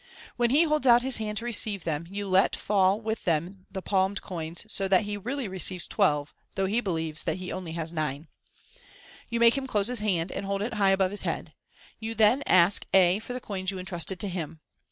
When 0.35 0.49
he 0.49 0.63
holds 0.63 0.87
out 0.87 1.03
his 1.03 1.17
hand 1.17 1.37
to 1.37 1.45
receive 1.45 1.83
them, 1.83 2.07
you 2.09 2.27
let 2.27 2.55
fall 2.55 2.99
with 2.99 3.23
them 3.25 3.67
the 3.69 3.83
palmed 3.83 4.19
coins, 4.23 4.65
so 4.67 4.87
that 4.87 5.03
he 5.05 5.15
really 5.15 5.47
receives 5.47 5.85
twelve, 5.85 6.33
though 6.55 6.65
he 6.65 6.81
believes 6.81 7.21
that 7.25 7.37
he 7.37 7.49
has 7.49 7.55
only 7.55 7.73
nine. 7.93 8.27
You 9.29 9.39
make 9.39 9.55
him 9.55 9.67
close 9.67 9.89
his 9.89 9.99
hand, 9.99 10.31
and 10.31 10.43
hold 10.43 10.63
it 10.63 10.73
high 10.73 10.89
above 10.89 11.11
his 11.11 11.21
head. 11.21 11.53
You 11.99 12.15
then 12.15 12.41
ask 12.47 12.87
A 12.95 13.19
for 13.19 13.33
the 13.33 13.39
coins 13.39 13.69
you 13.69 13.77
entrusted 13.77 14.19
to 14.21 14.27
him. 14.27 14.59